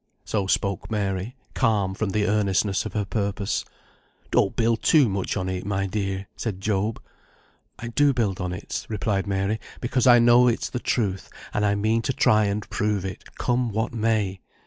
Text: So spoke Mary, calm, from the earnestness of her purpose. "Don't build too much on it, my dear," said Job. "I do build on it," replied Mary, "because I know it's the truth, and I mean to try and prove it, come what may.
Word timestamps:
So 0.25 0.47
spoke 0.47 0.89
Mary, 0.89 1.35
calm, 1.53 1.93
from 1.93 2.09
the 2.09 2.25
earnestness 2.25 2.87
of 2.87 2.93
her 2.93 3.05
purpose. 3.05 3.63
"Don't 4.31 4.55
build 4.55 4.81
too 4.81 5.07
much 5.07 5.37
on 5.37 5.47
it, 5.47 5.63
my 5.63 5.85
dear," 5.85 6.25
said 6.35 6.59
Job. 6.59 6.99
"I 7.77 7.89
do 7.89 8.11
build 8.11 8.41
on 8.41 8.51
it," 8.51 8.87
replied 8.89 9.27
Mary, 9.27 9.59
"because 9.79 10.07
I 10.07 10.17
know 10.17 10.47
it's 10.47 10.71
the 10.71 10.79
truth, 10.79 11.29
and 11.53 11.63
I 11.63 11.75
mean 11.75 12.01
to 12.01 12.13
try 12.13 12.45
and 12.45 12.67
prove 12.71 13.05
it, 13.05 13.35
come 13.35 13.69
what 13.69 13.93
may. 13.93 14.39